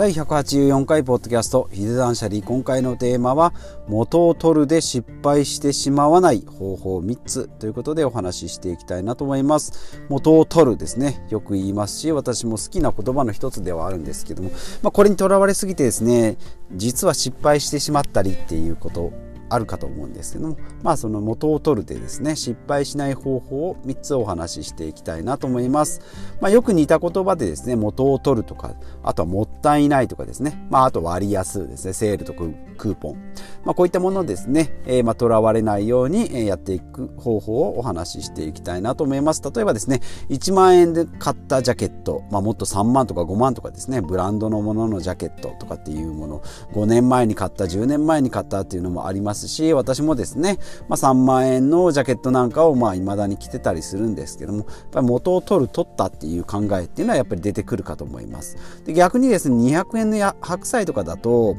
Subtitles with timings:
[0.00, 3.52] 第184回ポッドキャストヒデ断捨離今回のテーマは
[3.86, 10.00] 元を取るで失敗してしまわない方法3つということでお話ししていきたいなと思います。
[10.08, 11.26] 元を取るですね。
[11.28, 14.48] よく言いますし私も好きな言葉の一つではあるんですけども、
[14.82, 16.38] まあ、これにとらわれすぎてですね
[16.72, 19.12] 実は失敗してしまったりっていうこと
[19.50, 26.00] あるかと思うんですけどもまあその元を取るでですね失敗しない方法を3つお話ししていきたいなと思います、
[26.40, 30.66] まあ、よく似た言葉でですね元を取るとかあとはもったいないとかですね。
[30.70, 31.92] まああと割安ですね。
[31.92, 32.44] セールとか
[32.80, 33.16] クーポン、
[33.62, 39.42] まあ、こういったものですね、えー、ま、とらわれないようにやっていく方法をお話ししていきたいなと思います。
[39.42, 44.00] 例えばですね1万円で買ったジャケット、まあ、もっと3万とか5万とかですね。
[44.00, 46.42] ブランドのもののジャケットとかっていうもの。
[46.72, 50.58] 5年前に買った10年前に買ったっていうのもありますし私もですね、
[50.88, 58.56] まあ、3万円のジャケットなんかをまあ未だに着てたりするんですけどもやっぱり元を取る取ったっていう考えっていうのはやっぱり出てくるかと思います。
[58.86, 61.56] で逆にですね200円の白菜とかだと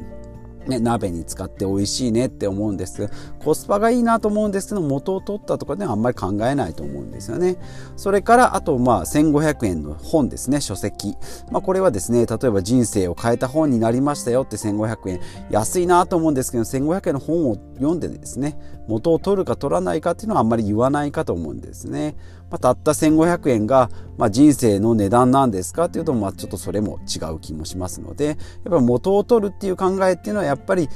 [0.68, 3.10] ね、鍋に使って美味しいねって思うんです。
[3.44, 7.58] コスパがいいなと思うんですけど元を取ったとかではあんまり考えないと思うんですよね。
[7.96, 11.16] それからあとまあ1500円の本ですね書籍、
[11.52, 15.20] まあ、これはですね例えば人生を変えた本になりましたよって1500円。
[15.50, 22.16] 安いなと思うんですけど1500円の本を読んでですね元を取るか取らないかっていうのはあんまり言わないかと思うんですね、
[22.52, 25.86] まあ、たった1500円が、まあ、人生の値段なんですか？
[25.86, 28.38] っていうと、まあ、ちょっとそれも違う気もしますのでやっ
[28.70, 30.90] ぱ元を取るっていう考えっていうのはやっぱり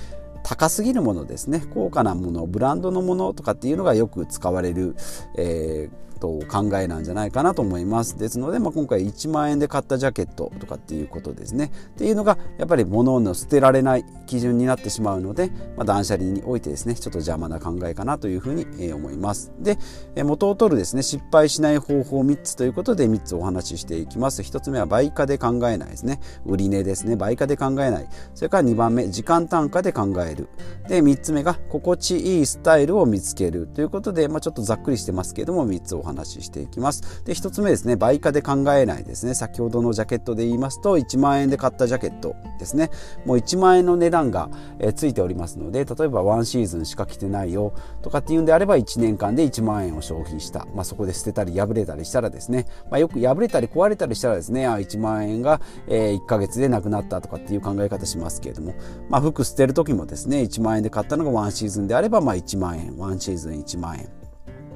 [0.44, 1.64] 高すぎるものですね。
[1.74, 4.96] 高価なものブランドのものとかっていうのがよく使われる、
[5.38, 8.18] えーと考えなんじゃないかなと思います。
[8.18, 11.72] ですので、まあ、今回1万円で買ったジャケットとかっていうことですね。
[11.90, 19.52] っていうのがやっぱり物の捨てられない基準になってしまうので、まあ、断捨離においてですねちょっと邪魔な考えかなというふうに思います。
[19.60, 19.78] で
[20.24, 24.42] 元を取るですね失敗しない方法3つということで3つお話ししていきます。
[24.42, 26.20] 1つ目は売価で考えないですね。
[26.46, 27.16] 売値ですね。
[27.16, 28.08] 売価で考えない。
[28.34, 30.50] それから2番目時間単価で考える。
[30.88, 37.24] で3つ目が心地いいスタイルを見つけるということで、まあ、ちょっとざっくりしてますけども3つお話ししていきます。
[37.26, 39.34] で、1つ目ですね、売価で考えないですね。
[39.34, 42.92] 先ほどのジャケットで言いますと、1万円で買ったジャケットですね。
[43.26, 44.50] もう1万円の値段が、
[44.80, 50.66] え、ついておりますので、例えば1シーズンしか着てないよとかっていうんであれば、1年間で1万円を消費した。
[50.74, 58.74] まあ、そこで捨てたり破れたりしたらですね、まあ、よく破れたり壊れたりしたらですね、あ1万円が、え、1ヶ月でなくなったとかっていう考え方しますけれども、
[59.10, 64.25] まあ、服捨てる時もですね、1万円で買ったのが1シーズンであれば、まあ、1万円、1シーズン1万円。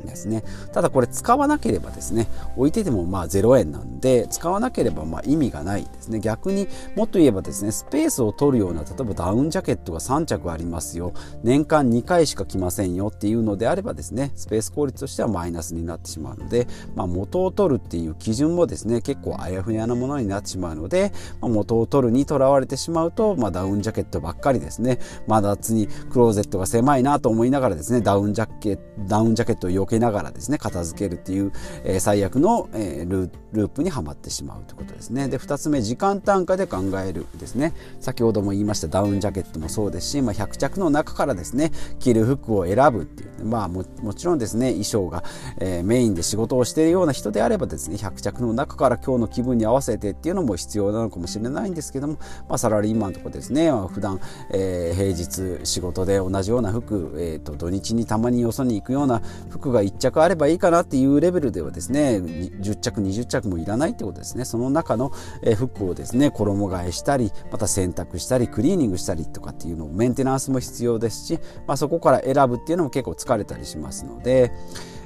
[0.06, 0.44] ですね。
[0.74, 6.20] ただこれ使わなければですね置いててもまあ0円なんで使わなければまあ意味がないですね。
[6.20, 11.14] 逆にもっと言えばですねスペースを取るような例えばダウンジャケットが3着ありますよ。
[11.44, 21.12] 年間2回しか着ませんよっていうのであればですねスペース効率としてはマイナスになってしまうので、まあ、元を取るっていう基準もですね結構あやふやなものになってしまうので、
[21.42, 25.00] まあ、元を取るにとらわれてしまうと、まあ、ダウンジャケットばっかりですね。
[25.28, 31.52] まだ夏にクローゼットが狭いなと思いながらですねダウンジャケダウンジャケットを避けながらですね片付けるっていう、
[31.84, 35.28] えー、最悪の、えー、ルループにはまってしまうということですね。
[35.28, 37.74] で2つ目時間単価で考えるですね。
[38.00, 43.30] 先ほども言いましたダウンジャケットもそうですし、まあ、100着の中からですね着る服を選ぶっていう。
[43.46, 45.24] まあももちろんですね衣装が、
[45.60, 52.18] えー、メインで仕事をしているような人であればですね100着の中から今日の気分に合わせてっていうのも必要なのかもしれないんですけども、
[52.48, 54.20] まあ、サラリーマンとかですね、まあ、普段、
[54.52, 64.46] えー、平日仕事で同じような服、えーと、土日にたまによそに行くような服が1着あればいいかなっていうレベルではですね10着20着もいらないってことですね。
[64.46, 65.12] その中の
[65.58, 74.52] 服をですね衣替えしたりまた洗濯したりクリーニングしたりとかっていうのをメンテナンスも必要ですし、まあ、そこから選ぶっていうのも結構疲れたりしますので、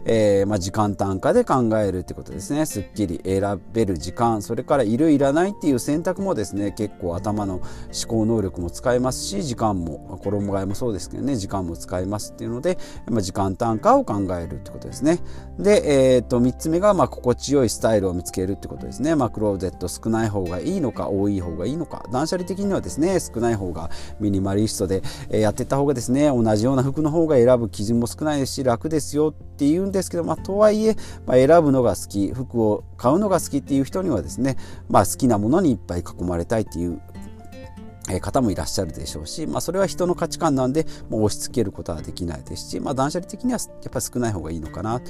[0.05, 2.65] えー、まあ、時間単価で考えるってことですね。
[2.65, 4.41] すっきり選べる時間。
[4.41, 7.63] それからいるいらないっていう選択もですね結構頭の思
[8.07, 12.77] 考能力も使えますし時間も衣替えもそうですけどね時間も使えますっていうので、
[13.09, 15.19] まあ、時間単価を考えるってことですね。
[15.59, 22.05] で、えー、と3つ目がまあ心地よいスタイルを見つけるってことですね、まあ、クローゼット少ない方がいいのか多い方がいいのか。
[22.11, 23.89] 断捨離的にはですね少ない方が
[24.19, 29.29] ミニマリストでえやってった方がですね同じような服の方が選ぶ基準も少ないですし楽ですよ。
[29.29, 30.95] ってっていうんですけど、まあ、とはいえ、
[31.27, 34.57] まあ、選ぶのが好き服を買うのが好きっていう人にはですね、
[34.89, 36.99] まあ、好きなものにいっぱい囲まれたいっていう
[38.21, 45.01] 方もいらっしゃるでしょうし、まあ、それは人の価値観なんで、もう押し付けることはできないですし、まあ、断捨離的にはやっぱり少ない方がいいのかな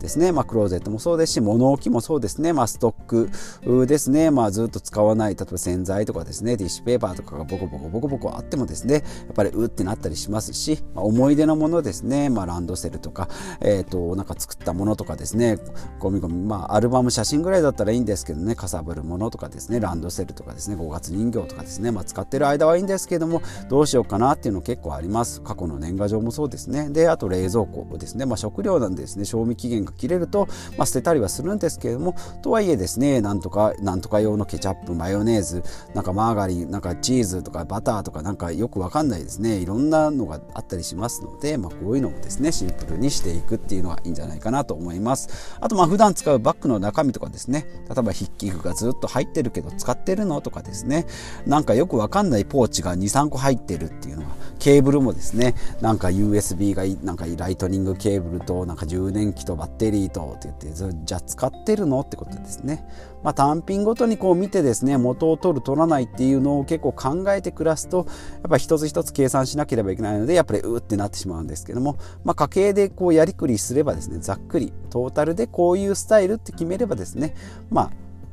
[0.00, 6.56] ですね、まあ、クローゼットもそうですし物置もそうですね、まあ、ストックですね、まあ、ずっと使わない例えば洗剤とかですね。
[6.56, 9.02] ティッシュペーパーとかがボコボコボコボコあってもですねやっ
[9.34, 13.28] ぱりうってなったりしますし、まあ、思い出のものですね、まあ、ランドセルとか、
[13.60, 15.58] えー、となんか作ったものとかですね。
[15.98, 18.54] ゴミゴミ、まあ、アルバム写真ぐらいだったらいいんですけどね。
[18.54, 19.80] かさぶるものとかですね。
[19.80, 20.76] ランドセルとかですね。
[20.76, 25.40] 5月人形とかですね、まあ、使ってる間はいいんですけどもどうしようかなっていうの結構あります。
[25.42, 26.90] 過去の年賀状もそうですね。
[26.90, 29.24] であと冷蔵庫ですね、まあ、食料なんでですね。
[29.24, 30.46] 賞味期限が切れると、
[30.76, 35.62] まあ、捨てたりはするんですけれどもとはいえですねなんとかなんとか用のケチャップマヨネーズ
[35.94, 39.58] なんかマーガリンなんかチーズとかバターとかなんかよくわかんないですね。
[39.58, 45.56] いろんなのがあったりしますので、まあ、こういうのもですねシンプルにしていくっていうのがいいんじゃないかなと思います。
[45.60, 47.66] あとまあ普段使うバッグの中身とかですね。
[47.88, 51.06] 例えば筆記具がずっと入ってるけど使ってるのとかですね。
[51.46, 62.86] なんかよくわかんないポーチが23個入ってるっていうのはケーブルもですねなんか USB がなんかライトニングケーブルとなんか充電器とバッテリーとって言ってじゃあ使ってるのってことですね、
[63.24, 77.34] まあ、単品ごとにこう見てですね元を取る取らないっていうのを結構考えて暮らすとやっぱ一つ一つ計算しなければいけないのでやっぱりうってなってしまうんですけども、まあ、家計でこうやりくりすればですねざっくりトータルでこういうスタイルって決めればですね
[77.70, 77.90] まあ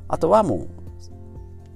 [0.09, 0.86] あとはもう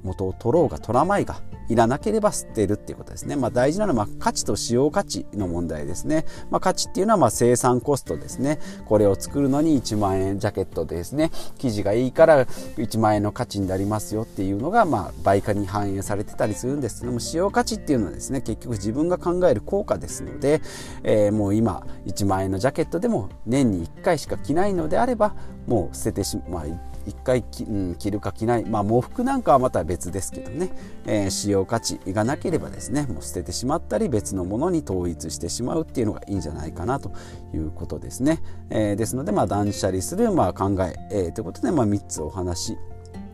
[0.04, 3.38] 元を取ろうが取らないがいらなければ捨てるっていうことですね。
[3.38, 6.26] まあ、大事なのは価値と使用価値の問題ですね。
[6.50, 8.60] まあ、価値っていうのはま生産コストですね。
[8.86, 20.62] これを作るのに1万円ジャケットですね、生地がいいから1万円の価値になりますよっていうのがま倍価に反映されてたりするんですけども、使用価値っていうのはですね、結局自分が考える効果ですので、
[21.04, 25.36] えー、もう今1万円のジャケットでも年に1回しか着ないのであれば、
[25.68, 26.66] もう捨ててしまあ
[27.08, 30.70] 1回き、うん、着るか着ない、まあ、喪服なんかはまた別ですけどね、
[31.06, 37.12] えー、使用価値がなければですねもう捨ててしまったり別のものに統一してしまうっていうのがいいんじゃないかなと
[37.54, 42.78] いうことですね、えー、ですので、まあ、断捨離する、まあ、考ええー、ということで、まあ、3つお話し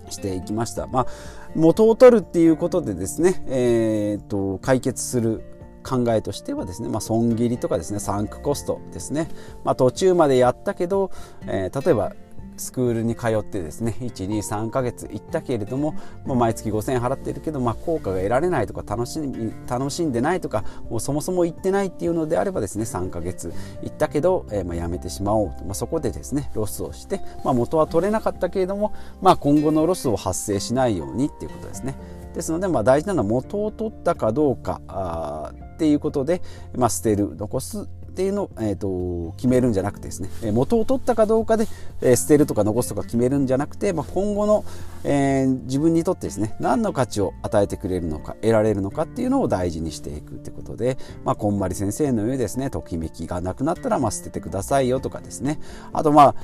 [0.10, 0.88] していきました。
[0.88, 1.08] まあ、
[1.56, 5.44] 元を取るっていうことでですね、えーと、解決する
[5.88, 9.30] 考えとしてはですね、まあ、損切りとかですねサンクコストですね、
[9.64, 11.12] まあ、途中までやったけど、
[11.48, 12.14] えー、例えば
[12.58, 15.94] スクールに通ってですね123ヶ月行ったけれども、
[16.26, 19.20] まあ、毎月5000円払っているけど、まあ、効果が得られないとか楽し
[19.68, 31.96] 楽しんでないとかもうそもそも行ってないっていうのであればですね3ヶ月行ったけど、えー、まあやめてしまおうと、まあ、そこでですねロスをして、まあ、元は取れなかったけれども、まあ、今後のロスを発生しないようにっていうことですね。
[32.34, 36.42] ですので、まあ、大事なのは元を取ったかどうかあっていうことで、
[36.76, 40.52] まあ、捨てる残すっていうのを、えーと、決めるんじゃなくてですね。
[40.52, 41.68] 元を取ったかどうかで、
[42.02, 44.66] えー、捨てるとか残すとか決めるんじゃなくて、まあ、今後の、
[45.04, 55.60] えー、自分にとってですね何の価値を与えてくれるのか得られるのかっていうのを大事にしていくってことで、まあ、こんまり先生のようにですねときめきがなくなったらまあ捨ててくださいよとかですね。
[55.94, 56.36] あとまあ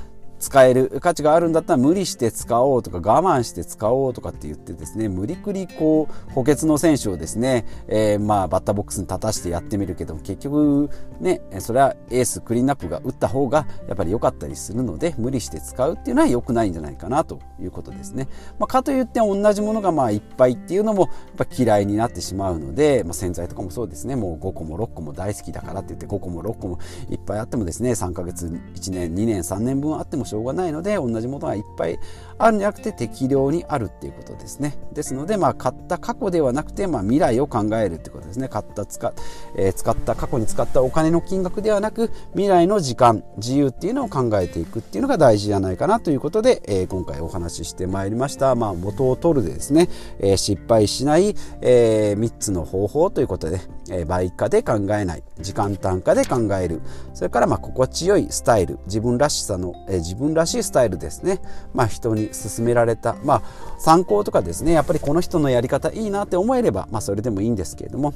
[0.44, 18.28] 使える価値があるんだったら無理して使おうとか我慢して使おうとかって言ってですね無理くりこう補欠の選手をですね、えー、まあバッターボックスに立たしてやってみるけど結局ねそれはエースクリーンアップが打った方がやっぱり良かったりするので無理して使うっていうのは良くないんじゃないかなということですね。
[18.58, 31.98] まあ、かといって同じものがまあいっぱいっていうのもやっぱ嫌いになってしまうので、まあ、洗剤とかもそうですねもう5個も6個も大好きだからって言って5個も6個もいっぱいあってもですね3ヶ月1年2年3年分あってもしょうがないので同じものがいっぱい
[32.38, 34.76] あるんじゃなくて適量にあるっていうことですね。
[34.92, 38.48] ですのでまあ買った過去ではなくてまあ未来を考えるってことですね。
[38.48, 39.12] 買った使,、
[39.56, 48.54] えー、使った過去に使ったお金の金額ではなく未来の時間自由っていうのを考えていくっていうのが大事じゃないかなということで、えー、今回お話ししてまいりました。
[48.56, 49.88] まあ元を取るでですね、
[50.18, 53.60] えー、失敗しない、えー、3つの方法ということで、
[53.90, 55.22] えー、倍価で考えない。
[55.40, 56.80] 時間単価で考える。
[57.12, 58.78] それからまあ心地よいスタイル。
[58.86, 61.40] 自分らしさの、え、自分らしいスタイルですね、
[61.72, 63.42] まあ、人に勧められた、まあ、
[63.78, 64.72] 参考とかですね。
[64.72, 68.12] やっぱりこの人のやり方いいなって思えれば、まあ、それでもいいんですけれども。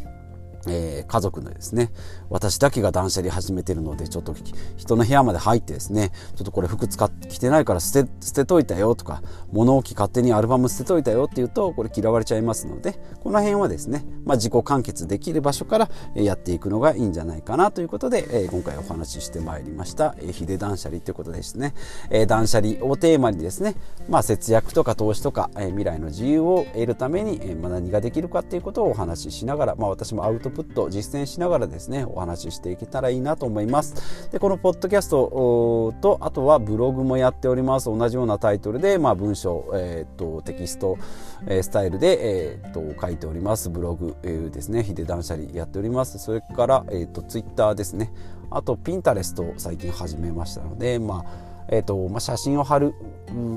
[0.67, 1.91] えー、家族のですね
[2.31, 4.35] 私だけが断捨離始めてるのでちょっと
[4.77, 9.23] 人の部屋まで入ってですねちょっとこれ服使ってきてないから捨て捨てといたよとか
[9.53, 21.75] 物置勝手にアルバム捨てといたよって言うとこれ嫌われちゃいますのでこの辺はですね、まあ、自己完結できる場所からやっていくのがいいんじゃないかなということで、えー、今回お話ししてまいりました、えー、秀断捨離ということですね、
[22.11, 23.75] えー、断捨離をテーマにですね、
[24.09, 34.31] まあ、節約とか投資とか、えー、未来の自由を得るために、えーまあ、何ができるかっていうことをお話ししながら、まあ、私もアウトトプット実践しながらですねお話ししていけたらいいなと思います。
[34.31, 37.87] でこのポッドキャストとあとはブログもやっております。
[37.87, 40.99] 同じようなタイトルで、まあ、文章、えーと、テキスト、
[41.47, 43.71] えー、スタイルで、えーと、書いております。
[43.71, 44.83] ブログ、えー、ですね。
[44.83, 46.19] ヒデ断捨離やっております。
[46.19, 48.13] それから、えーと、とツイッターですね。
[48.51, 52.95] あとピンタレストを最近始めましたのでまあえーとまあ、写真を貼る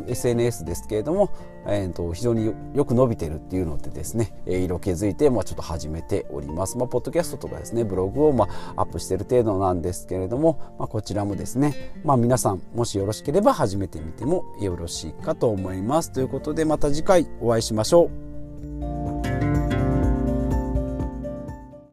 [0.08, 1.32] SNS ですけれども、
[1.65, 16.12] えーと、非常によく伸びてるっていうのでですね色気づいて、まあ、ちょっと始めております、まあ、ポッドキャストとかですねブログを、まあ、アップしてる程度なんですけれども、まあ、こちらもですね、まあ、皆さんもしよろしければ始めてみてもよろしいかと思います。
[16.12, 18.31] ということでまた次回お会いしましょう。